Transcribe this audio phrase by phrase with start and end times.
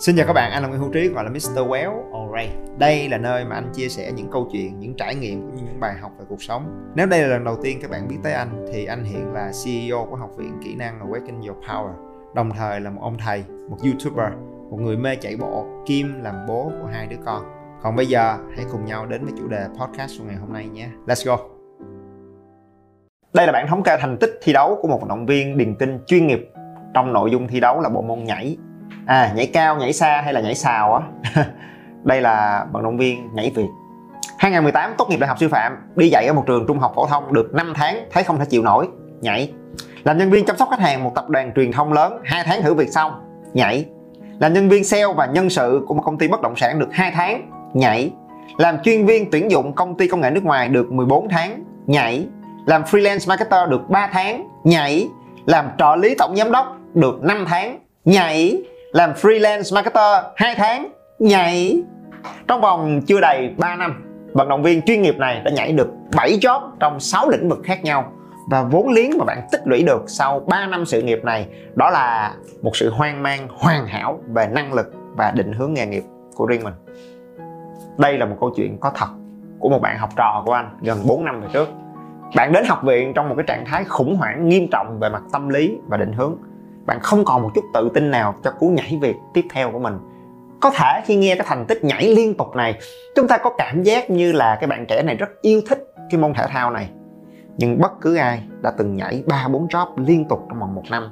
[0.00, 1.58] Xin chào các bạn, anh là Nguyễn Hữu Trí gọi là Mr.
[1.58, 2.78] Well Alright.
[2.78, 5.62] Đây là nơi mà anh chia sẻ những câu chuyện, những trải nghiệm cũng như
[5.62, 6.90] những bài học về cuộc sống.
[6.94, 9.52] Nếu đây là lần đầu tiên các bạn biết tới anh thì anh hiện là
[9.64, 11.92] CEO của Học viện Kỹ năng Awaken Your Power.
[12.34, 14.32] Đồng thời là một ông thầy, một YouTuber,
[14.70, 17.42] một người mê chạy bộ, kim làm bố của hai đứa con.
[17.82, 20.68] Còn bây giờ hãy cùng nhau đến với chủ đề podcast của ngày hôm nay
[20.68, 20.88] nhé.
[21.06, 21.38] Let's go.
[23.34, 25.74] Đây là bản thống kê thành tích thi đấu của một vận động viên điền
[25.74, 26.50] kinh chuyên nghiệp
[26.94, 28.56] trong nội dung thi đấu là bộ môn nhảy
[29.10, 31.02] à nhảy cao, nhảy xa hay là nhảy xào á?
[32.04, 33.66] Đây là vận động viên nhảy việt.
[34.38, 37.06] 2018 tốt nghiệp đại học sư phạm, đi dạy ở một trường trung học phổ
[37.06, 38.88] thông được 5 tháng, thấy không thể chịu nổi,
[39.20, 39.52] nhảy.
[40.04, 42.62] Làm nhân viên chăm sóc khách hàng một tập đoàn truyền thông lớn, hai tháng
[42.62, 43.12] thử việc xong,
[43.54, 43.84] nhảy.
[44.40, 46.88] Làm nhân viên sale và nhân sự của một công ty bất động sản được
[46.92, 48.12] 2 tháng, nhảy.
[48.58, 52.26] Làm chuyên viên tuyển dụng công ty công nghệ nước ngoài được 14 tháng, nhảy.
[52.66, 55.08] Làm freelance marketer được 3 tháng, nhảy.
[55.46, 60.92] Làm trợ lý tổng giám đốc được 5 tháng, nhảy làm freelance marketer 2 tháng,
[61.18, 61.82] nhảy.
[62.48, 65.88] Trong vòng chưa đầy 3 năm, vận động viên chuyên nghiệp này đã nhảy được
[66.16, 68.12] 7 job trong 6 lĩnh vực khác nhau.
[68.50, 71.90] Và vốn liếng mà bạn tích lũy được sau 3 năm sự nghiệp này, đó
[71.90, 76.02] là một sự hoang mang, hoàn hảo về năng lực và định hướng nghề nghiệp
[76.34, 76.74] của riêng mình.
[77.98, 79.08] Đây là một câu chuyện có thật
[79.58, 81.68] của một bạn học trò của anh gần 4 năm về trước.
[82.36, 85.22] Bạn đến học viện trong một cái trạng thái khủng hoảng nghiêm trọng về mặt
[85.32, 86.36] tâm lý và định hướng
[86.86, 89.78] bạn không còn một chút tự tin nào cho cú nhảy việc tiếp theo của
[89.78, 89.98] mình.
[90.60, 92.78] Có thể khi nghe cái thành tích nhảy liên tục này,
[93.16, 96.20] chúng ta có cảm giác như là cái bạn trẻ này rất yêu thích cái
[96.20, 96.90] môn thể thao này.
[97.56, 100.82] Nhưng bất cứ ai đã từng nhảy ba, bốn job liên tục trong vòng một
[100.90, 101.08] năm,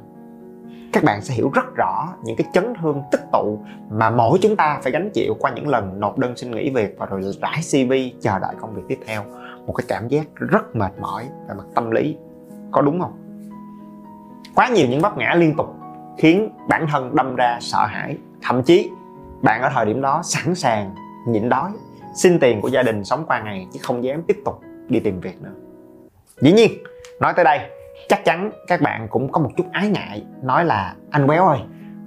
[0.93, 3.59] các bạn sẽ hiểu rất rõ những cái chấn thương tích tụ
[3.91, 6.95] mà mỗi chúng ta phải gánh chịu qua những lần nộp đơn xin nghỉ việc
[6.99, 9.25] và rồi rải CV chờ đợi công việc tiếp theo.
[9.67, 12.17] Một cái cảm giác rất mệt mỏi về mặt tâm lý.
[12.71, 13.28] Có đúng không?
[14.55, 15.75] Quá nhiều những vấp ngã liên tục
[16.19, 18.17] khiến bản thân đâm ra sợ hãi.
[18.43, 18.91] Thậm chí,
[19.43, 20.95] bạn ở thời điểm đó sẵn sàng
[21.29, 21.71] nhịn đói,
[22.15, 25.21] xin tiền của gia đình sống qua ngày chứ không dám tiếp tục đi tìm
[25.21, 25.53] việc nữa.
[26.41, 26.71] Dĩ nhiên,
[27.21, 27.59] nói tới đây,
[28.09, 31.59] chắc chắn các bạn cũng có một chút ái ngại, nói là, anh béo ơi,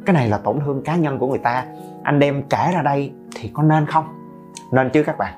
[0.06, 1.66] cái này là tổn thương cá nhân của người ta.
[2.04, 4.06] Anh đem kể ra đây thì có nên không?
[4.72, 5.34] Nên chứ các bạn.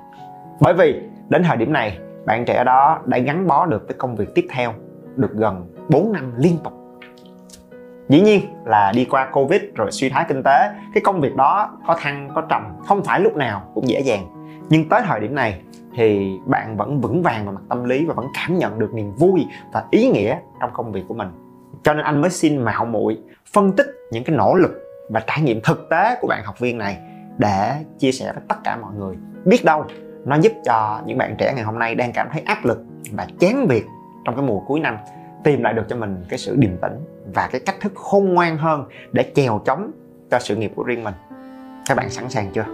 [0.60, 4.16] Bởi vì đến thời điểm này, bạn trẻ đó đã gắn bó được với công
[4.16, 4.74] việc tiếp theo
[5.16, 6.74] được gần 4 năm liên tục
[8.14, 11.78] dĩ nhiên là đi qua covid rồi suy thoái kinh tế, cái công việc đó
[11.88, 14.28] có thăng, có trầm, không phải lúc nào cũng dễ dàng.
[14.70, 15.62] Nhưng tới thời điểm này
[15.96, 19.14] thì bạn vẫn vững vàng về mặt tâm lý và vẫn cảm nhận được niềm
[19.16, 21.28] vui và ý nghĩa trong công việc của mình.
[21.84, 23.18] Cho nên anh mới xin mạo muội
[23.54, 24.72] phân tích những cái nỗ lực
[25.10, 26.98] và trải nghiệm thực tế của bạn học viên này
[27.38, 29.16] để chia sẻ với tất cả mọi người.
[29.46, 29.86] Biết đâu,
[30.26, 33.28] nó giúp cho những bạn trẻ ngày hôm nay đang cảm thấy áp lực và
[33.40, 33.86] chán việc
[34.26, 34.98] trong cái mùa cuối năm,
[35.44, 38.58] tìm lại được cho mình cái sự điềm tĩnh và cái cách thức khôn ngoan
[38.58, 39.92] hơn để chèo chống
[40.32, 41.14] cho sự nghiệp của riêng mình
[41.86, 42.66] các bạn sẵn sàng chưa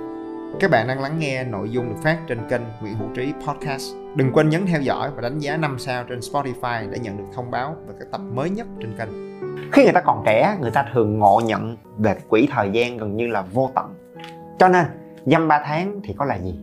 [0.60, 3.96] các bạn đang lắng nghe nội dung được phát trên kênh Nguyễn Hữu Trí Podcast.
[4.16, 7.24] Đừng quên nhấn theo dõi và đánh giá 5 sao trên Spotify để nhận được
[7.36, 9.10] thông báo về các tập mới nhất trên kênh.
[9.72, 13.18] Khi người ta còn trẻ, người ta thường ngộ nhận về quỹ thời gian gần
[13.18, 13.94] như là vô tận.
[14.60, 14.86] Cho nên,
[15.26, 16.60] dăm 3 tháng thì có là gì?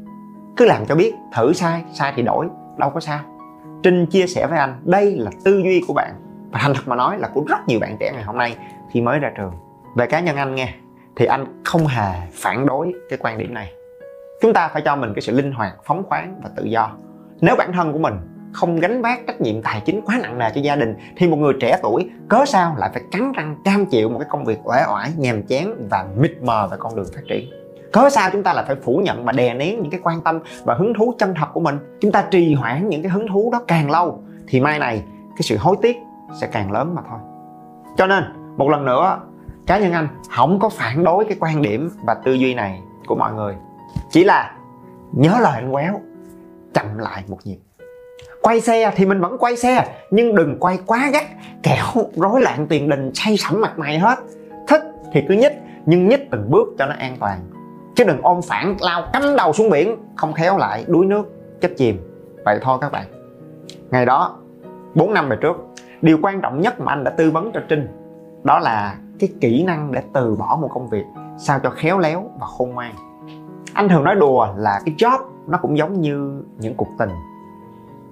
[0.57, 2.47] Cứ làm cho biết, thử sai, sai thì đổi,
[2.79, 3.21] đâu có sao.
[3.83, 6.15] Trinh chia sẻ với anh, đây là tư duy của bạn
[6.51, 8.57] và thành thật mà nói là của rất nhiều bạn trẻ ngày hôm nay
[8.93, 9.53] khi mới ra trường.
[9.97, 10.75] Về cá nhân anh nghe,
[11.17, 13.73] thì anh không hề phản đối cái quan điểm này.
[14.43, 16.91] Chúng ta phải cho mình cái sự linh hoạt phóng khoáng và tự do.
[17.41, 18.15] Nếu bản thân của mình
[18.53, 21.37] không gánh vác trách nhiệm tài chính quá nặng nề cho gia đình thì một
[21.37, 24.59] người trẻ tuổi cớ sao lại phải cắn răng cam chịu một cái công việc
[24.65, 27.51] uể oải nhàm chán và mịt mờ về con đường phát triển?
[27.93, 30.41] Cớ sao chúng ta lại phải phủ nhận và đè nén những cái quan tâm
[30.65, 31.79] và hứng thú chân thật của mình?
[32.01, 35.03] Chúng ta trì hoãn những cái hứng thú đó càng lâu thì mai này
[35.37, 35.97] cái sự hối tiếc
[36.35, 37.19] sẽ càng lớn mà thôi.
[37.97, 38.25] Cho nên,
[38.57, 39.21] một lần nữa,
[39.67, 43.15] cá nhân anh không có phản đối cái quan điểm và tư duy này của
[43.15, 43.55] mọi người.
[44.11, 44.53] Chỉ là
[45.13, 46.01] nhớ lời anh quéo,
[46.75, 47.59] chậm lại một nhịp.
[48.43, 51.25] Quay xe thì mình vẫn quay xe, nhưng đừng quay quá gắt,
[51.63, 54.19] kẻo rối loạn tiền đình say sẩm mặt mày hết.
[54.69, 54.83] Thích
[55.13, 55.53] thì cứ nhích,
[55.87, 57.39] nhưng nhích từng bước cho nó an toàn.
[57.97, 61.23] Chứ đừng ôm phản, lao cắm đầu xuống biển, không khéo lại đuối nước
[61.61, 62.01] chết chìm.
[62.45, 63.07] Vậy thôi các bạn.
[63.91, 64.37] Ngày đó
[64.95, 65.57] 4 năm về trước
[66.03, 67.89] điều quan trọng nhất mà anh đã tư vấn cho trinh,
[68.45, 71.05] đó là cái kỹ năng để từ bỏ một công việc
[71.39, 72.95] sao cho khéo léo và khôn ngoan.
[73.73, 77.11] Anh thường nói đùa là cái job nó cũng giống như những cuộc tình.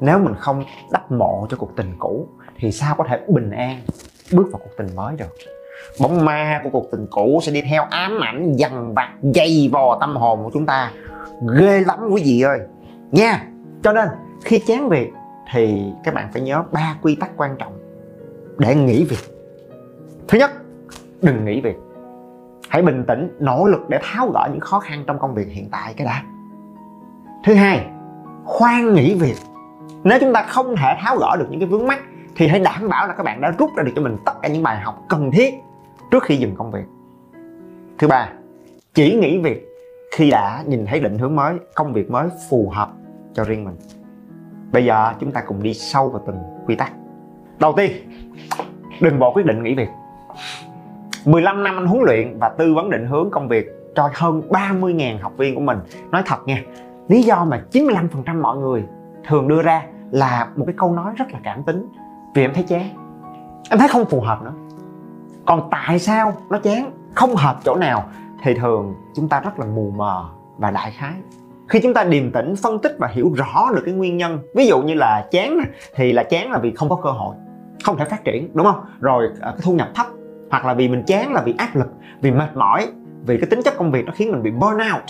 [0.01, 2.27] Nếu mình không đắp mộ cho cuộc tình cũ
[2.59, 3.81] thì sao có thể bình an
[4.33, 5.35] bước vào cuộc tình mới được?
[6.01, 9.99] Bóng ma của cuộc tình cũ sẽ đi theo ám ảnh, dằn vặt, dày vò
[10.01, 10.93] tâm hồn của chúng ta.
[11.59, 12.59] Ghê lắm quý vị ơi.
[13.11, 13.47] Nha,
[13.83, 14.09] cho nên
[14.45, 15.13] khi chán việc
[15.53, 17.79] thì các bạn phải nhớ ba quy tắc quan trọng
[18.59, 19.35] để nghỉ việc.
[20.29, 20.51] Thứ nhất,
[21.23, 21.77] đừng nghỉ việc.
[22.69, 25.69] Hãy bình tĩnh, nỗ lực để tháo gỡ những khó khăn trong công việc hiện
[25.71, 26.23] tại cái đã.
[27.45, 27.87] Thứ hai,
[28.45, 29.37] khoan nghỉ việc.
[30.05, 32.01] Nếu chúng ta không thể tháo gỡ được những cái vướng mắt
[32.37, 34.49] thì hãy đảm bảo là các bạn đã rút ra được cho mình tất cả
[34.49, 35.55] những bài học cần thiết
[36.11, 36.85] trước khi dừng công việc.
[37.99, 38.29] Thứ ba,
[38.95, 39.69] chỉ nghỉ việc
[40.13, 42.93] khi đã nhìn thấy định hướng mới, công việc mới phù hợp
[43.35, 43.77] cho riêng mình
[44.75, 46.37] bây giờ chúng ta cùng đi sâu vào từng
[46.67, 46.93] quy tắc.
[47.59, 47.93] Đầu tiên,
[49.01, 49.89] đừng bỏ quyết định nghỉ việc.
[51.25, 55.19] 15 năm anh huấn luyện và tư vấn định hướng công việc cho hơn 30.000
[55.21, 55.79] học viên của mình.
[56.11, 56.63] Nói thật nha,
[57.09, 58.85] lý do mà 95% mọi người
[59.29, 61.89] thường đưa ra là một cái câu nói rất là cảm tính.
[62.35, 62.89] Vì em thấy chán.
[63.71, 64.53] Em thấy không phù hợp nữa.
[65.47, 66.91] Còn tại sao nó chán?
[67.15, 68.05] Không hợp chỗ nào.
[68.43, 70.25] Thì thường chúng ta rất là mù mờ
[70.59, 71.15] và đại khái
[71.69, 74.67] khi chúng ta điềm tĩnh, phân tích và hiểu rõ được cái nguyên nhân, ví
[74.67, 75.59] dụ như là chán
[75.95, 77.37] thì là chán là vì không có cơ hội,
[77.85, 78.85] không thể phát triển, đúng không?
[79.01, 80.07] Rồi à, cái thu nhập thấp,
[80.51, 81.89] hoặc là vì mình chán là vì áp lực,
[82.21, 82.87] vì mệt mỏi,
[83.27, 85.03] vì cái tính chất công việc nó khiến mình bị burnout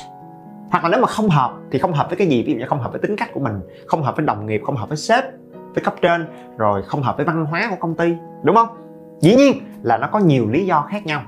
[0.71, 2.67] hoặc là nếu mà không hợp thì không hợp với cái gì, ví dụ như
[2.67, 4.99] không hợp với tính cách của mình, không hợp với đồng nghiệp, không hợp với
[4.99, 5.25] sếp,
[5.75, 6.27] với cấp trên,
[6.59, 8.69] rồi không hợp với văn hóa của công ty, đúng không?
[9.21, 9.53] Dĩ nhiên
[9.83, 11.23] là nó có nhiều lý do khác nhau.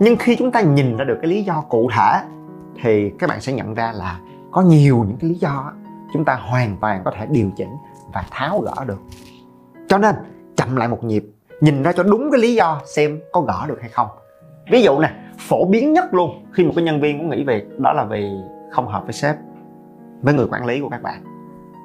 [0.00, 2.20] Nhưng khi chúng ta nhìn ra được cái lý do cụ thể,
[2.82, 4.18] thì các bạn sẽ nhận ra là
[4.54, 5.72] có nhiều những cái lý do
[6.12, 7.76] chúng ta hoàn toàn có thể điều chỉnh
[8.12, 8.98] và tháo gỡ được.
[9.88, 10.14] Cho nên,
[10.56, 11.24] chậm lại một nhịp,
[11.60, 14.08] nhìn ra cho đúng cái lý do xem có gỡ được hay không.
[14.70, 17.80] Ví dụ nè, phổ biến nhất luôn, khi một cái nhân viên muốn nghỉ việc
[17.80, 18.30] đó là vì
[18.70, 19.36] không hợp với sếp,
[20.22, 21.24] với người quản lý của các bạn.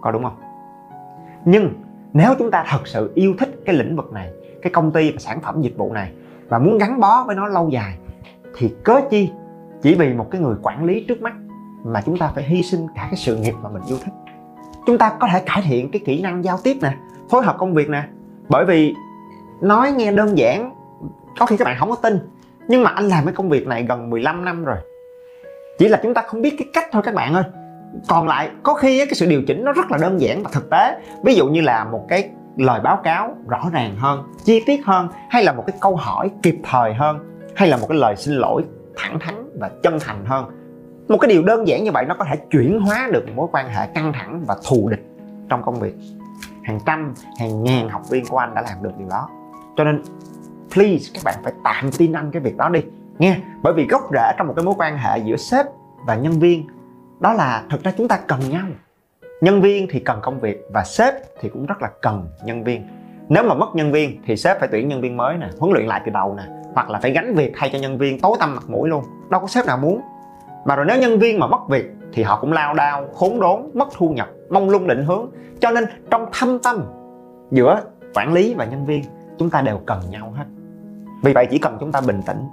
[0.02, 0.38] Có đúng không?
[1.46, 1.74] Nhưng,
[2.14, 4.30] nếu chúng ta thật sự yêu thích cái lĩnh vực này,
[4.62, 6.12] cái công ty và sản phẩm dịch vụ này
[6.50, 7.98] và muốn gắn bó với nó lâu dài,
[8.58, 9.32] thì cớ chi
[9.82, 11.34] chỉ vì một cái người quản lý trước mắt?
[11.84, 14.14] Mà chúng ta phải hy sinh cả cái sự nghiệp mà mình yêu thích.
[14.86, 16.94] Chúng ta có thể cải thiện cái kỹ năng giao tiếp nè,
[17.30, 18.04] phối hợp công việc nè.
[18.50, 18.96] Bởi vì
[19.62, 20.76] nói nghe đơn giản,
[21.40, 22.20] có khi các bạn không có tin,
[22.68, 24.78] nhưng mà anh làm cái công việc này gần 15 năm rồi.
[25.80, 27.44] Chỉ là chúng ta không biết cái cách thôi các bạn ơi.
[28.08, 30.70] Còn lại, có khi cái sự điều chỉnh nó rất là đơn giản và thực
[30.70, 31.02] tế.
[31.24, 35.08] Ví dụ như là một cái lời báo cáo rõ ràng hơn, chi tiết hơn,
[35.30, 37.20] hay là một cái câu hỏi kịp thời hơn,
[37.56, 38.64] hay là một cái lời xin lỗi
[38.98, 40.46] thẳng thắn và chân thành hơn
[41.10, 43.70] một cái điều đơn giản như vậy nó có thể chuyển hóa được mối quan
[43.70, 45.06] hệ căng thẳng và thù địch
[45.50, 45.94] trong công việc.
[46.64, 49.30] Hàng trăm, hàng ngàn học viên của anh đã làm được điều đó.
[49.78, 50.04] Cho nên,
[50.74, 52.82] please, các bạn phải tạm tin anh cái việc đó đi
[53.20, 55.66] nghe bởi vì gốc rễ trong một cái mối quan hệ giữa sếp
[56.06, 56.68] và nhân viên,
[57.20, 58.66] đó là thực ra chúng ta cần nhau.
[59.42, 62.88] Nhân viên thì cần công việc và sếp thì cũng rất là cần nhân viên.
[63.30, 65.88] Nếu mà mất nhân viên thì sếp phải tuyển nhân viên mới nè, huấn luyện
[65.88, 68.56] lại từ đầu nè, hoặc là phải gánh việc thay cho nhân viên tối tăm
[68.56, 69.04] mặt mũi luôn.
[69.30, 70.02] Đâu có sếp nào muốn
[70.66, 73.62] mà rồi nếu nhân viên mà mất việc thì họ cũng lao đao, khốn đốn,
[73.74, 75.30] mất thu nhập, mong lung định hướng.
[75.60, 76.86] Cho nên trong thâm tâm
[77.52, 77.82] giữa
[78.14, 79.04] quản lý và nhân viên,
[79.38, 80.46] chúng ta đều cần nhau hết.
[81.24, 82.48] Vì vậy chỉ cần chúng ta bình tĩnh,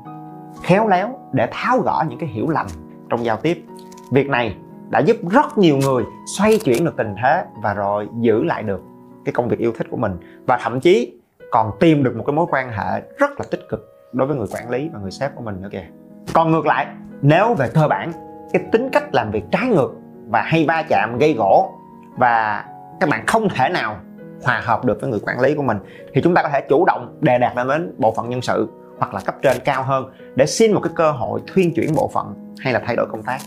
[0.63, 2.67] khéo léo để tháo gỡ những cái hiểu lầm
[3.09, 3.65] trong giao tiếp.
[4.13, 4.57] Việc này
[4.91, 6.05] đã giúp rất nhiều người
[6.39, 8.83] xoay chuyển được tình thế và rồi giữ lại được
[9.25, 10.13] cái công việc yêu thích của mình.
[10.47, 11.21] Và thậm chí
[11.51, 14.47] còn tìm được một cái mối quan hệ rất là tích cực đối với người
[14.55, 15.87] quản lý và người sếp của mình nữa kìa.
[16.33, 16.87] Còn ngược lại
[17.23, 18.13] nếu về cơ bản,
[18.53, 19.95] cái tính cách làm việc trái ngược
[20.29, 21.73] và hay va chạm, gây gỗ
[22.17, 22.65] và
[23.01, 23.97] các bạn không thể nào
[24.45, 25.79] hòa hợp được với người quản lý của mình,
[26.15, 28.69] thì chúng ta có thể chủ động đề đạt lên đến bộ phận nhân sự
[28.99, 32.11] hoặc là cấp trên cao hơn để xin một cái cơ hội thuyên chuyển bộ
[32.15, 33.39] phận hay là thay đổi công tác.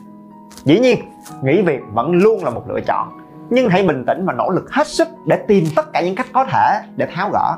[0.64, 1.00] Dĩ nhiên,
[1.42, 3.08] nghỉ việc vẫn luôn là một lựa chọn,
[3.50, 6.28] nhưng hãy bình tĩnh và nỗ lực hết sức để tìm tất cả những cách
[6.34, 7.56] có thể để tháo gỡ.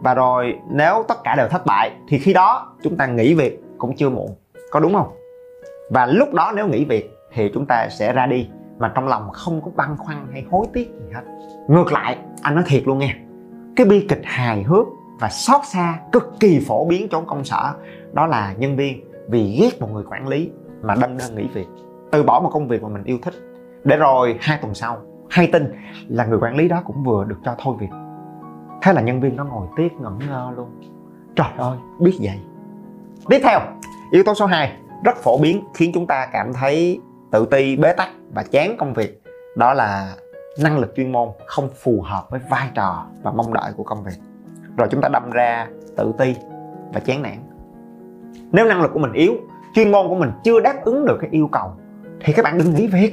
[0.00, 3.62] Và rồi, nếu tất cả đều thất bại, thì khi đó chúng ta nghỉ việc
[3.78, 4.28] cũng chưa muộn.
[4.70, 5.08] Có đúng không?
[5.90, 8.48] Và lúc đó nếu nghỉ việc thì chúng ta sẽ ra đi.
[8.78, 11.22] Mà trong lòng không có băn khoăn hay hối tiếc gì hết.
[11.68, 13.14] Ngược lại, anh nói thiệt luôn nghe
[13.76, 14.86] cái bi kịch hài hước
[15.20, 17.72] và xót xa cực kỳ phổ biến trong công sở,
[18.12, 20.50] đó là nhân viên vì ghét một người quản lý
[20.82, 21.66] mà đâm đơn nghỉ việc.
[22.10, 23.34] Từ bỏ một công việc mà mình yêu thích.
[23.84, 24.98] Để rồi hai tuần sau,
[25.30, 25.72] hay tin
[26.08, 27.90] là người quản lý đó cũng vừa được cho thôi việc.
[28.82, 30.68] Thế là nhân viên nó ngồi tiếc ngẩn ngơ luôn.
[31.36, 32.40] Trời ơi, biết vậy.
[33.28, 33.60] Tiếp theo,
[34.10, 34.72] yếu tố số 2
[35.04, 37.00] rất phổ biến khiến chúng ta cảm thấy
[37.32, 39.22] tự ti, bế tắc và chán công việc.
[39.56, 40.14] Đó là
[40.62, 44.04] năng lực chuyên môn không phù hợp với vai trò và mong đợi của công
[44.04, 44.16] việc.
[44.76, 46.34] Rồi chúng ta đâm ra tự ti
[46.92, 47.38] và chán nản.
[48.52, 49.34] Nếu năng lực của mình yếu,
[49.74, 51.72] chuyên môn của mình chưa đáp ứng được cái yêu cầu,
[52.20, 53.12] thì các bạn đừng nghỉ việc.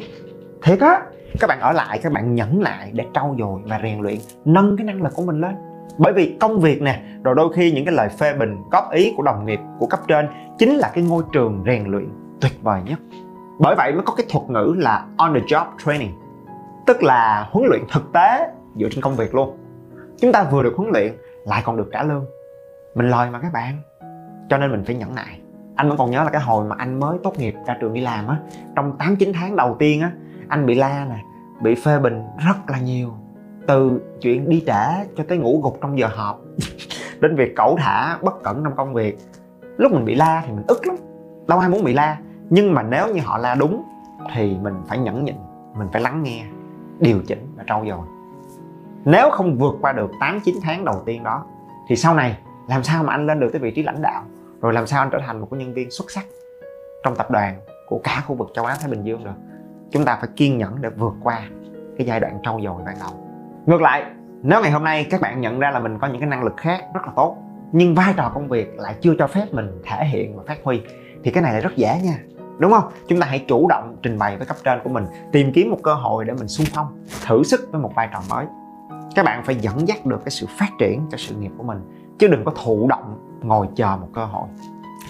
[0.63, 1.01] Thiệt á,
[1.39, 4.77] các bạn ở lại, các bạn nhẫn lại để trau dồi và rèn luyện, nâng
[4.77, 5.55] cái năng lực của mình lên
[5.97, 9.13] bởi vì công việc nè, rồi đôi khi những cái lời phê bình, góp ý
[9.17, 10.27] của đồng nghiệp, của cấp trên
[10.57, 12.09] chính là cái ngôi trường rèn luyện
[12.41, 12.99] tuyệt vời nhất.
[13.59, 16.11] Bởi vậy mới có cái thuật ngữ là on the job training,
[16.85, 19.57] tức là huấn luyện thực tế dựa trên công việc luôn.
[20.21, 22.25] Chúng ta vừa được huấn luyện, lại còn được trả lương.
[22.95, 23.81] Mình lời mà các bạn,
[24.49, 25.39] cho nên mình phải nhẫn nại.
[25.75, 28.01] Anh vẫn còn nhớ là cái hồi mà anh mới tốt nghiệp ra trường đi
[28.01, 28.37] làm á,
[28.75, 30.11] trong 8 9 tháng đầu tiên á,
[30.47, 31.23] anh bị la nè,
[31.61, 33.13] bị phê bình rất là nhiều
[33.67, 36.41] từ chuyện đi trễ cho tới ngủ gục trong giờ họp,
[37.19, 39.17] đến việc cẩu thả bất cẩn trong công việc.
[39.77, 40.95] Lúc mình bị la thì mình ức lắm,
[41.47, 42.17] đâu ai muốn bị la.
[42.49, 43.83] Nhưng mà nếu như họ la đúng
[44.35, 45.35] thì mình phải nhẫn nhịn,
[45.77, 46.45] mình phải lắng nghe,
[46.99, 48.07] điều chỉnh và trau dồi.
[49.05, 51.45] Nếu không vượt qua được 8 9 tháng đầu tiên đó,
[51.89, 52.37] thì sau này
[52.69, 54.23] làm sao mà anh lên được tới vị trí lãnh đạo?
[54.61, 56.25] Rồi làm sao anh trở thành một cái nhân viên xuất sắc
[57.03, 59.31] trong tập đoàn của cả khu vực châu Á Thái Bình Dương được?
[59.91, 61.41] Chúng ta phải kiên nhẫn để vượt qua
[61.97, 63.26] cái giai đoạn trau dồi ban đầu
[63.67, 64.03] ngược lại,
[64.43, 66.57] nếu ngày hôm nay các bạn nhận ra là mình có những cái năng lực
[66.57, 67.37] khác rất là tốt,
[67.71, 70.81] nhưng vai trò công việc lại chưa cho phép mình thể hiện và phát huy,
[71.23, 72.19] thì cái này là rất dễ nha.
[72.57, 72.83] Đúng không?
[73.07, 75.77] Chúng ta hãy chủ động trình bày với cấp trên của mình, tìm kiếm một
[75.83, 76.87] cơ hội để mình xung phong,
[77.27, 78.45] thử sức với một vai trò mới.
[79.15, 81.79] Các bạn phải dẫn dắt được cái sự phát triển cho sự nghiệp của mình,
[82.19, 84.47] chứ đừng có thụ động ngồi chờ một cơ hội.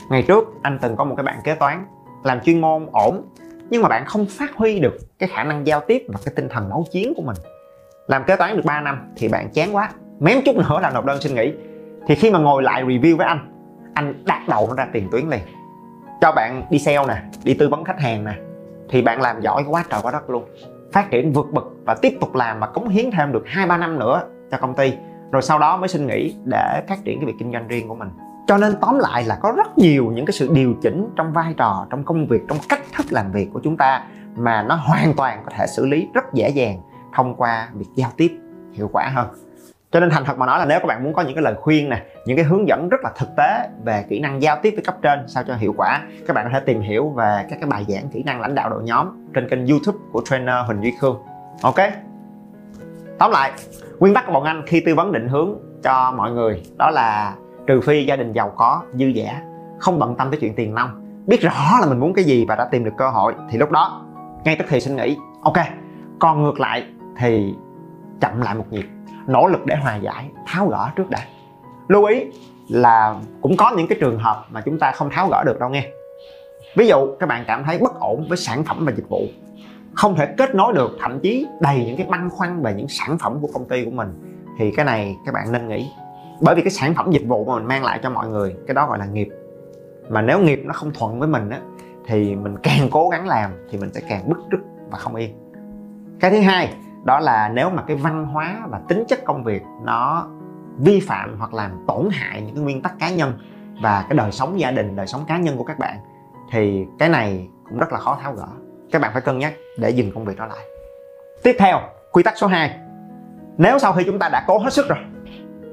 [0.09, 1.85] Ngày trước, anh từng có một cái bạn kế toán,
[2.23, 3.21] làm chuyên môn ổn,
[3.69, 6.49] nhưng mà bạn không phát huy được cái khả năng giao tiếp và cái tinh
[6.49, 7.35] thần đấu chiến của mình
[8.07, 9.89] làm kế toán được 3 năm thì bạn chán quá.
[10.19, 11.53] Mém chút nữa là nộp đơn xin nghỉ.
[12.07, 13.53] Thì khi mà ngồi lại review với anh
[13.93, 15.39] anh đặt đầu nó ra tiền tuyến liền.
[16.21, 18.31] Cho bạn đi sale nè, đi tư vấn khách hàng nè,
[18.89, 20.45] thì bạn làm giỏi quá trời quá đất luôn.
[20.93, 23.77] Phát triển vượt bậc và tiếp tục làm và cống hiến thêm được hai ba
[23.77, 24.21] năm nữa
[24.51, 24.93] cho công ty.
[25.31, 27.95] Rồi sau đó mới xin nghỉ để phát triển cái việc kinh doanh riêng của
[27.95, 28.09] mình.
[28.47, 31.53] Cho nên tóm lại là có rất nhiều những cái sự điều chỉnh trong vai
[31.57, 34.03] trò, trong công việc, trong cách thức làm việc của chúng ta
[34.35, 36.81] mà nó hoàn toàn có thể xử lý rất dễ dàng
[37.17, 38.31] thông qua việc giao tiếp
[38.73, 39.27] hiệu quả hơn.
[39.91, 41.53] Cho nên thành thật mà nói là nếu các bạn muốn có những cái lời
[41.61, 44.71] khuyên nè, những cái hướng dẫn rất là thực tế về kỹ năng giao tiếp
[44.75, 47.57] với cấp trên sao cho hiệu quả, các bạn có thể tìm hiểu về các
[47.61, 50.83] cái bài giảng kỹ năng lãnh đạo đội nhóm trên kênh youtube của trainer huỳnh
[50.83, 51.17] duy khương.
[51.61, 51.75] Ok?
[53.19, 53.51] Tóm lại,
[53.99, 57.35] nguyên tắc của bọn anh khi tư vấn định hướng cho mọi người đó là
[57.67, 59.41] trừ phi gia đình giàu có, dư dả,
[59.79, 60.89] không bận tâm tới chuyện tiền nông
[61.27, 63.71] biết rõ là mình muốn cái gì và đã tìm được cơ hội thì lúc
[63.71, 64.05] đó,
[64.43, 65.17] ngay tức thì xin nghĩ.
[65.43, 65.57] ok,
[66.19, 66.83] còn ngược lại
[67.19, 67.53] thì
[68.21, 68.85] chậm lại một nhịp,
[69.27, 71.19] nỗ lực để hòa giải, tháo gỡ trước đã.
[71.87, 72.25] Lưu ý
[72.69, 75.69] là cũng có những cái trường hợp mà chúng ta không tháo gỡ được đâu
[75.69, 75.87] nghe.
[76.75, 79.21] Ví dụ, các bạn cảm thấy bất ổn với sản phẩm và dịch vụ,
[79.93, 83.17] không thể kết nối được, thậm chí đầy những cái băn khoăn về những sản
[83.17, 84.09] phẩm của công ty của mình,
[84.59, 85.91] thì cái này các bạn nên nghĩ.
[86.41, 88.73] Bởi vì cái sản phẩm dịch vụ mà mình mang lại cho mọi người, cái
[88.73, 89.29] đó gọi là nghiệp.
[90.09, 91.59] Mà nếu nghiệp nó không thuận với mình á,
[92.05, 94.59] thì mình càng cố gắng làm thì mình sẽ càng bức rứt
[94.89, 95.35] và không yên.
[96.19, 96.73] Cái thứ hai
[97.07, 100.27] đó là nếu mà cái văn hóa và tính chất công việc nó
[100.77, 103.33] vi phạm hoặc làm tổn hại những cái nguyên tắc cá nhân
[103.81, 105.97] và cái đời sống gia đình, đời sống cá nhân của các bạn,
[106.51, 108.47] thì cái này cũng rất là khó tháo gỡ.
[108.91, 110.65] Các bạn phải cân nhắc để dừng công việc đó lại.
[111.43, 111.79] Tiếp theo,
[112.11, 112.79] quy tắc số 2
[113.57, 114.99] nếu sau khi chúng ta đã cố hết sức rồi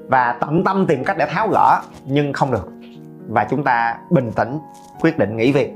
[0.08, 2.68] và tận tâm tìm cách để tháo gỡ nhưng không được
[3.28, 4.58] và chúng ta bình tĩnh
[5.00, 5.72] quyết định nghỉ việc,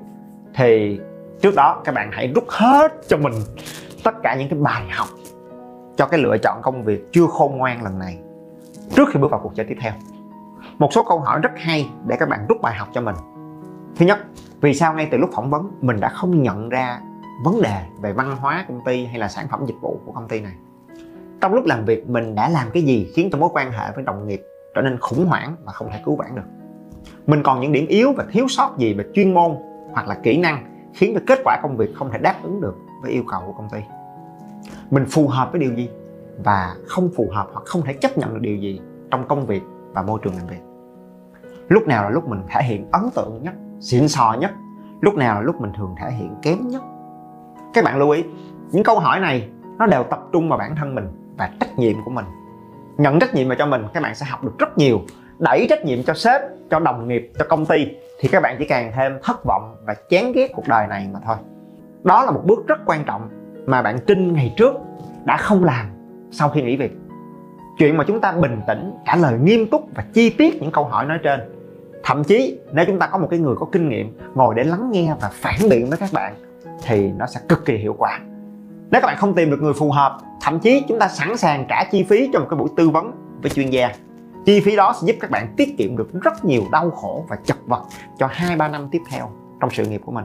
[0.55, 1.00] thì
[1.41, 3.33] trước đó các bạn hãy rút hết cho mình
[4.05, 5.09] tất cả những cái bài học
[5.99, 8.19] cho cái lựa chọn công việc chưa khôn ngoan lần này
[8.97, 9.93] trước khi bước vào cuộc chơi tiếp theo.
[10.78, 13.14] Một số câu hỏi rất hay để các bạn rút bài học cho mình.
[13.97, 14.19] Thứ nhất,
[14.61, 17.00] vì sao ngay từ lúc phỏng vấn mình đã không nhận ra
[17.45, 20.28] vấn đề về văn hóa công ty hay là sản phẩm dịch vụ của công
[20.28, 20.52] ty này?
[21.40, 24.05] Trong lúc làm việc, mình đã làm cái gì khiến cho mối quan hệ với
[24.05, 24.43] đồng nghiệp
[24.75, 26.43] trở nên khủng hoảng và không thể cứu vãn được?
[27.26, 29.57] Mình còn những điểm yếu và thiếu sót gì về chuyên môn
[29.93, 32.76] hoặc là kỹ năng khiến cho kết quả công việc không thể đáp ứng được
[33.02, 33.78] với yêu cầu của công ty?
[34.90, 35.90] Mình phù hợp với điều gì
[36.45, 38.80] và không phù hợp hoặc không thể chấp nhận được điều gì
[39.11, 40.61] trong công việc và môi trường làm việc.
[41.68, 44.50] Lúc nào là lúc mình thể hiện ấn tượng nhất, xịn sò nhất,
[45.00, 46.83] lúc nào là lúc mình thường thể hiện kém nhất.
[47.75, 48.25] Các bạn lưu ý,
[48.71, 52.04] những câu hỏi này nó đều tập trung vào bản thân mình và trách nhiệm
[52.04, 52.25] của mình.
[52.97, 55.00] Nhận trách nhiệm vào cho mình, các bạn sẽ học được rất nhiều,
[55.38, 56.40] đẩy trách nhiệm cho sếp,
[56.71, 57.87] cho đồng nghiệp, cho công ty,
[58.21, 61.21] thì các bạn chỉ càng thêm thất vọng và chán ghét cuộc đời này mà
[61.26, 61.37] thôi.
[62.04, 63.28] Đó là một bước rất quan trọng
[63.68, 64.75] mà bạn trinh ngày trước
[65.25, 65.87] đã không làm
[66.30, 66.92] sau khi nghỉ việc.
[67.78, 70.84] Chuyện mà chúng ta bình tĩnh, trả lời nghiêm túc và chi tiết những câu
[70.84, 71.40] hỏi nói trên.
[72.02, 74.90] Thậm chí, nếu chúng ta có một cái người có kinh nghiệm, ngồi để lắng
[74.90, 76.34] nghe và phản biện với các bạn,
[76.84, 78.20] thì nó sẽ cực kỳ hiệu quả.
[78.90, 81.64] Nếu các bạn không tìm được người phù hợp, thậm chí chúng ta sẵn sàng
[81.68, 83.90] trả chi phí cho một cái buổi tư vấn với chuyên gia.
[84.46, 87.37] Chi phí đó sẽ giúp các bạn tiết kiệm được rất nhiều đau khổ và
[87.44, 87.82] chật vật
[88.18, 90.25] cho hai ba năm tiếp theo trong sự nghiệp của mình.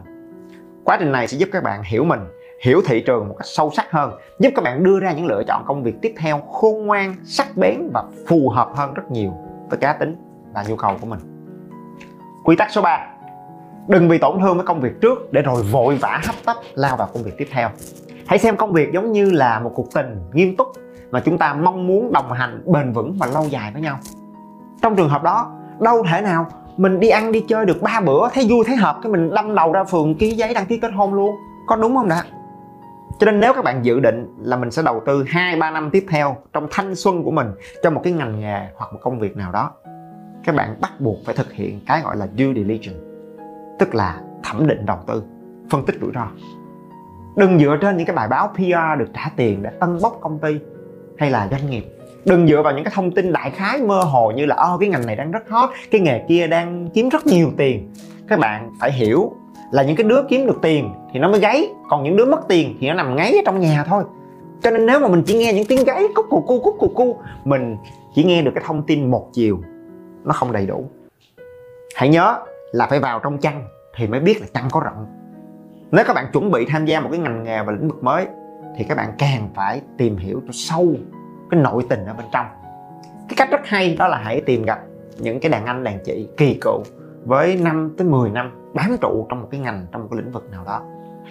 [0.83, 2.19] Quá trình này sẽ giúp các bạn hiểu mình
[2.63, 5.43] hiểu thị trường một cách sâu sắc hơn, giúp các bạn đưa ra những lựa
[5.47, 9.33] chọn công việc tiếp theo khôn ngoan, sắc bén và phù hợp hơn rất nhiều
[9.69, 10.15] với cá tính
[10.53, 11.19] và nhu cầu của mình.
[12.43, 13.07] Quy tắc số 3
[13.87, 16.97] đừng vì tổn thương với công việc trước để rồi vội vã hấp tấp lao
[16.97, 17.69] vào công việc tiếp theo.
[18.25, 20.67] Hãy xem công việc giống như là một cuộc tình nghiêm túc
[21.11, 23.97] mà chúng ta mong muốn đồng hành bền vững và lâu dài với nhau.
[24.81, 28.29] Trong trường hợp đó, đâu thể nào mình đi ăn đi chơi được ba bữa,
[28.33, 30.91] thấy vui, thấy hợp, cái mình đâm đầu ra phường ký giấy, đăng ký kết
[30.95, 31.35] hôn luôn.
[31.67, 32.23] Có đúng không đã
[33.19, 35.89] cho nên nếu các bạn dự định là mình sẽ đầu tư 2 3 năm
[35.89, 37.47] tiếp theo trong thanh xuân của mình
[37.83, 39.71] cho một cái ngành nghề hoặc một công việc nào đó,
[40.45, 42.99] các bạn bắt buộc phải thực hiện cái gọi là due diligence,
[43.79, 45.23] tức là thẩm định đầu tư,
[45.69, 46.27] phân tích rủi ro.
[47.35, 50.39] Đừng dựa trên những cái bài báo PR được trả tiền để tân bốc công
[50.39, 50.59] ty
[51.17, 51.83] hay là doanh nghiệp.
[52.25, 54.89] Đừng dựa vào những cái thông tin đại khái mơ hồ như là ô cái
[54.89, 57.93] ngành này đang rất hot, cái nghề kia đang kiếm rất nhiều tiền.
[58.27, 59.33] Các bạn phải hiểu
[59.73, 61.69] là những cái đứa kiếm được tiền thì nó mới gáy.
[61.89, 64.03] Còn những đứa mất tiền thì nó nằm ngáy ở trong nhà thôi.
[64.63, 66.87] Cho nên nếu mà mình chỉ nghe những tiếng gáy, cúc cù cu, cúc cù
[66.87, 67.77] cu, mình
[68.15, 69.59] chỉ nghe được cái thông tin một chiều,
[70.23, 70.89] nó không đầy đủ.
[71.95, 72.39] Hãy nhớ
[72.71, 73.63] là phải vào trong chăn
[73.95, 75.05] thì mới biết là chăn có rộng.
[75.91, 78.25] Nếu các bạn chuẩn bị tham gia một cái ngành nghề và lĩnh vực mới,
[78.77, 80.93] thì các bạn càng phải tìm hiểu cho sâu
[81.49, 82.45] cái nội tình ở bên trong.
[83.29, 84.79] Cái cách rất hay đó là hãy tìm gặp
[85.19, 86.83] những cái đàn anh đàn chị kỳ cựu
[87.25, 90.31] với 5 tới 10 năm bám trụ trong một cái ngành, trong một cái lĩnh
[90.31, 90.81] vực nào đó.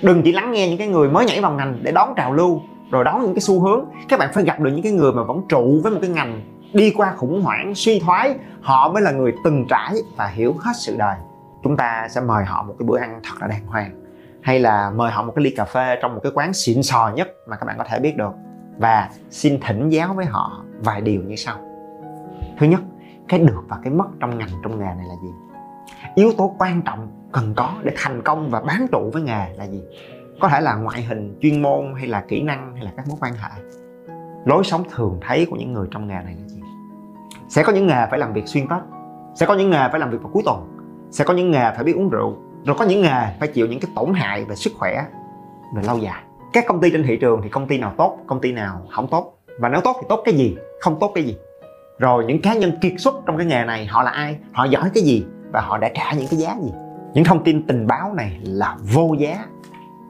[0.02, 2.60] Đừng chỉ lắng nghe những cái người mới nhảy vào ngành để đón trào lưu,
[2.90, 3.84] rồi đón những cái xu hướng.
[4.08, 6.42] Các bạn phải gặp được những cái người mà vẫn trụ với một cái ngành,
[6.72, 8.34] đi qua khủng hoảng, suy thoái.
[8.60, 11.16] Họ mới là người từng trải và hiểu hết sự đời.
[11.62, 13.90] Chúng ta sẽ mời họ một cái bữa ăn thật là đàng hoàng,
[14.42, 17.12] hay là mời họ một cái ly cà phê trong một cái quán xịn sò
[17.14, 18.32] nhất mà các bạn có thể biết được.
[18.78, 21.56] Và xin thỉnh giáo với họ vài điều như sau.
[22.58, 22.80] Thứ nhất,
[23.28, 25.28] cái được và cái mất trong ngành, trong nghề này là gì?
[26.14, 29.64] Yếu tố quan trọng cần có để thành công và bám trụ với nghề là
[29.64, 29.82] gì?
[30.40, 33.18] Có thể là ngoại hình, chuyên môn, hay là kỹ năng, hay là các mối
[33.20, 33.62] quan hệ.
[34.44, 36.60] Lối sống thường thấy của những người trong nghề này là gì?
[37.48, 38.78] Sẽ có những nghề phải làm việc xuyên tết,
[39.34, 40.78] sẽ có những nghề phải làm việc vào cuối tuần,
[41.10, 43.80] sẽ có những nghề phải biết uống rượu, rồi có những nghề phải chịu những
[43.80, 45.04] cái tổn hại về sức khỏe
[45.74, 46.22] về lâu dài.
[46.52, 49.08] Các công ty trên thị trường thì công ty nào tốt, công ty nào không
[49.08, 49.38] tốt?
[49.58, 51.36] Và nếu tốt thì tốt cái gì, không tốt cái gì?
[51.98, 54.36] Rồi những cá nhân kiệt xuất trong cái nghề này họ là ai?
[54.52, 55.24] Họ giỏi cái gì?
[55.52, 56.72] Và họ đã trả những cái giá gì?
[57.14, 59.44] Những thông tin tình báo này là vô giá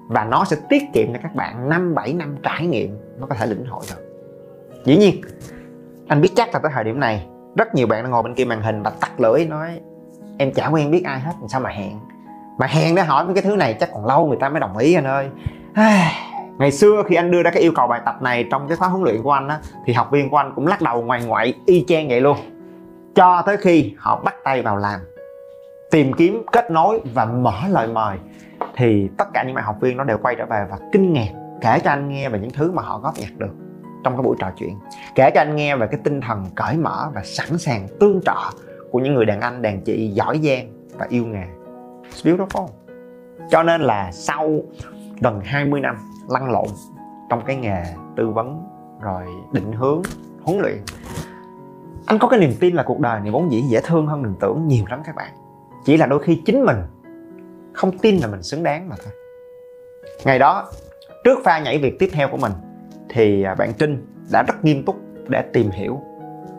[0.08, 3.34] và nó sẽ tiết kiệm cho các bạn 5 7 năm trải nghiệm nó có
[3.34, 4.02] thể lĩnh hội được.
[4.84, 5.20] Dĩ nhiên,
[6.08, 8.44] anh biết chắc là tới thời điểm này rất nhiều bạn đang ngồi bên kia
[8.44, 9.80] màn hình và tắt lưỡi nói
[10.38, 11.98] em chả quen biết ai hết sao mà hẹn?
[12.58, 14.94] Mà hẹn để hỏi cái thứ này chắc còn lâu người ta mới đồng ý
[14.94, 15.28] anh ơi.
[16.58, 18.88] Ngày xưa khi anh đưa ra cái yêu cầu bài tập này trong cái khóa
[18.88, 21.54] huấn luyện của anh á thì học viên của anh cũng lắc đầu ngoài ngoại
[21.66, 22.36] y chang vậy luôn.
[23.14, 25.00] Cho tới khi họ bắt tay vào làm
[25.92, 28.18] tìm kiếm, kết nối và mở lời mời,
[28.76, 31.28] thì tất cả những bạn học viên nó đều quay trở về và kinh ngạc,
[31.60, 33.54] kể cho anh nghe về những thứ mà họ góp nhặt được
[34.04, 34.78] trong cái buổi trò chuyện.
[35.14, 38.36] Kể cho anh nghe về cái tinh thần cởi mở và sẵn sàng tương trợ
[38.90, 41.44] của những người đàn anh, đàn chị giỏi giang và yêu nghề.
[42.10, 42.66] It's beautiful.
[43.50, 44.60] Cho nên là sau
[45.20, 45.96] gần 20 năm
[46.28, 46.66] lăn lộn
[47.30, 47.84] trong cái nghề
[48.16, 48.62] tư vấn
[49.00, 50.02] rồi định hướng,
[50.42, 50.78] huấn luyện,
[52.06, 54.34] anh có cái niềm tin là cuộc đời này vốn dĩ dễ thương hơn đừng
[54.40, 55.32] tưởng nhiều lắm các bạn
[55.84, 56.76] chỉ là đôi khi chính mình
[57.72, 59.12] không tin là mình xứng đáng mà thôi.
[60.24, 60.70] Ngày đó
[61.24, 62.52] trước pha nhảy việc tiếp theo của mình
[63.08, 64.96] thì à, bạn trinh đã rất nghiêm túc
[65.28, 66.00] để tìm hiểu.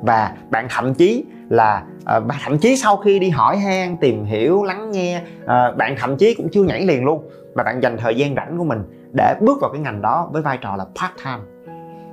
[0.01, 1.83] Và bạn thậm chí là
[2.17, 5.95] uh, bạn thậm chí sau khi đi hỏi han tìm hiểu lắng nghe uh, bạn
[5.99, 7.29] thậm chí cũng chưa nhảy liền luôn.
[7.55, 8.79] Mà bạn dành thời gian rảnh của mình
[9.17, 11.43] để bước vào cái ngành đó với vai trò là part time.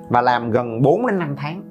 [0.09, 1.63] Và làm gần 4 đến 5 tháng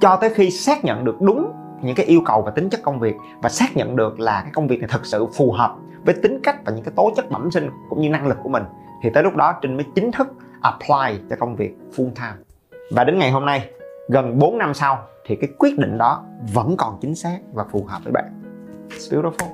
[0.00, 2.98] cho tới khi xác nhận được đúng những cái yêu cầu và tính chất công
[2.98, 6.14] việc và xác nhận được là cái công việc này thực sự phù hợp với
[6.14, 8.62] tính cách và những cái tố chất bẩm sinh cũng như năng lực của mình,
[9.02, 10.28] thì tới lúc đó Trinh mới chính thức
[10.60, 12.44] apply cho công việc full time.
[12.90, 13.68] Và đến ngày hôm nay,
[14.08, 17.84] gần 4 năm sau, thì cái quyết định đó vẫn còn chính xác và phù
[17.88, 18.42] hợp với bạn.
[18.88, 19.48] It's beautiful.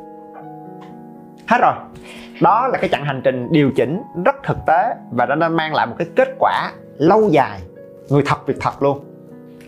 [1.49, 1.75] Hết rồi.
[2.43, 5.75] Đó là cái chặng hành trình điều chỉnh rất thực tế và nó đã mang
[5.75, 7.61] lại một cái kết quả lâu dài.
[8.09, 9.05] Người thật việc thật luôn.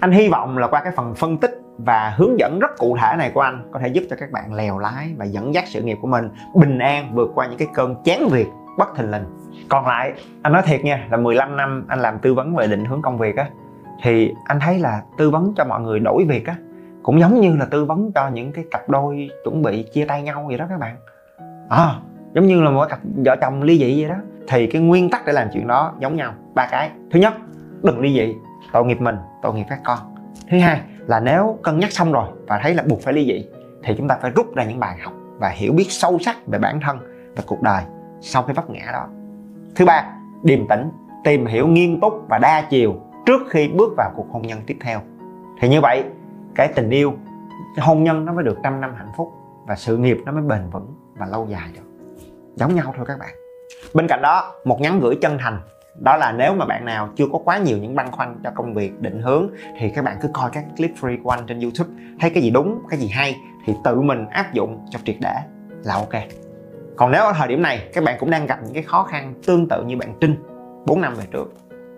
[0.01, 3.17] Anh hy vọng là qua cái phần phân tích và hướng dẫn rất cụ thể
[3.19, 5.83] này của anh có thể giúp cho các bạn lèo lái và dẫn dắt sự
[5.83, 8.47] nghiệp của mình bình an vượt qua những cái cơn chán việc
[8.79, 9.25] bất thình lình.
[9.69, 10.13] Còn lại
[10.43, 13.19] anh nói thiệt nha là 15 năm anh làm tư vấn về định hướng công
[13.19, 13.49] việc á
[14.03, 16.57] thì anh thấy là tư vấn cho mọi người đổi việc á
[17.03, 20.23] cũng giống như là tư vấn cho những cái cặp đôi chuẩn bị chia tay
[20.23, 20.97] nhau vậy đó các bạn.
[21.69, 21.95] À,
[22.35, 24.17] giống như là mỗi cặp vợ chồng ly dị vậy đó.
[24.49, 26.91] Thì cái nguyên tắc để làm chuyện đó giống nhau ba cái.
[27.11, 27.35] Thứ nhất
[27.83, 28.35] đừng ly dị
[28.73, 29.99] tội nghiệp mình tội nghiệp các con.
[30.51, 33.49] Thứ hai là nếu cân nhắc xong rồi và thấy là buộc phải ly dị,
[33.83, 36.59] thì chúng ta phải rút ra những bài học và hiểu biết sâu sắc về
[36.59, 36.99] bản thân
[37.37, 37.83] và cuộc đời
[38.21, 39.09] sau cái vấp ngã đó.
[39.75, 40.91] Thứ ba, điềm tĩnh,
[41.25, 42.95] tìm hiểu nghiêm túc và đa chiều
[43.27, 45.01] trước khi bước vào cuộc hôn nhân tiếp theo.
[45.61, 46.05] Thì như vậy,
[46.55, 47.13] cái tình yêu,
[47.77, 49.33] cái hôn nhân nó mới được trăm năm hạnh phúc
[49.67, 52.07] và sự nghiệp nó mới bền vững và lâu dài được.
[52.55, 53.35] Giống nhau thôi các bạn.
[53.95, 55.61] Bên cạnh đó, một nhắn gửi chân thành
[56.01, 58.75] đó là nếu mà bạn nào chưa có quá nhiều những băn khoăn cho công
[58.75, 61.91] việc, định hướng, thì các bạn cứ coi các clip free của anh trên youtube.
[62.21, 65.35] Thấy cái gì đúng, cái gì hay, thì tự mình áp dụng cho triệt để
[65.85, 66.23] là ok.
[66.97, 69.35] Còn nếu ở thời điểm này, các bạn cũng đang gặp những cái khó khăn
[69.47, 70.37] tương tự như bạn Trinh
[70.87, 71.55] 4 năm về trước,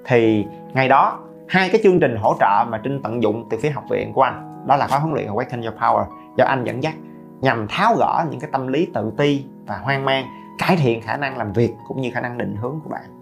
[0.06, 3.70] thì ngày đó, hai cái chương trình hỗ trợ mà Trinh tận dụng từ phía
[3.70, 6.04] học viện của anh, đó là khóa huấn luyện Awaken Your Power
[6.36, 6.94] do anh dẫn dắt,
[7.40, 10.24] nhằm tháo gỡ những cái tâm lý tự ti và hoang mang,
[10.58, 13.17] cải thiện khả năng làm việc cũng như khả năng định hướng của bạn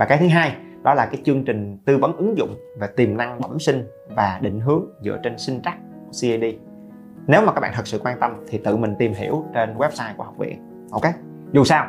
[0.00, 3.16] và cái thứ hai, đó là cái chương trình tư vấn ứng dụng về tiềm
[3.16, 5.76] năng bẩm sinh và định hướng dựa trên sinh trắc
[6.22, 6.44] CAD
[7.26, 10.16] nếu mà các bạn thật sự quan tâm thì tự mình tìm hiểu trên website
[10.16, 11.02] của học viện, ok?
[11.52, 11.86] Dù sao,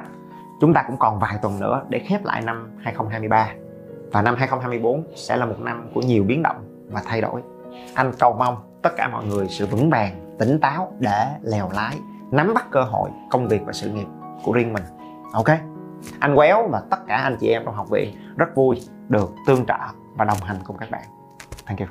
[0.62, 3.50] chúng ta cũng còn vài tuần nữa để khép lại năm 2023
[4.12, 7.42] và năm 2024 sẽ là một năm của nhiều biến động và thay đổi.
[7.94, 11.98] Anh cầu mong tất cả mọi người sự vững vàng, tỉnh táo, để lèo lái,
[12.32, 14.08] nắm bắt cơ hội công việc và sự nghiệp
[14.44, 14.84] của riêng mình,
[15.34, 15.50] ok?
[16.20, 19.66] Anh quéo và tất cả anh chị em trong học viện rất vui được tương
[19.66, 19.78] trợ
[20.16, 21.04] và đồng hành cùng các bạn.
[21.66, 21.88] Thank you.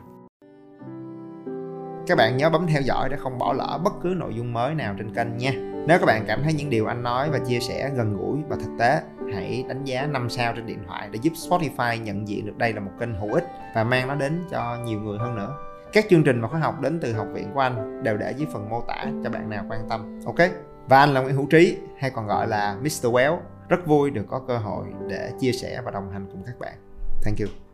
[2.07, 4.75] Các bạn nhớ bấm theo dõi để không bỏ lỡ bất cứ nội dung mới
[4.75, 5.53] nào trên kênh nha.
[5.87, 8.57] Nếu các bạn cảm thấy những điều anh nói và chia sẻ gần gũi và
[8.57, 9.03] thực tế,
[9.35, 12.73] hãy đánh giá 5 sao trên điện thoại để giúp Spotify nhận diện được đây
[12.73, 13.45] là một kênh hữu ích
[13.75, 15.57] và mang nó đến cho nhiều người hơn nữa.
[15.93, 18.49] Các chương trình và khóa học đến từ học viện của anh đều để dưới
[18.53, 20.51] phần mô tả cho bạn nào quan tâm, ok?
[20.89, 23.07] Và anh là Nguyễn Hữu Trí, hay còn gọi là Mr.
[23.07, 23.37] Well
[23.71, 26.75] rất vui được có cơ hội để chia sẻ và đồng hành cùng các bạn.
[27.23, 27.70] Thank you.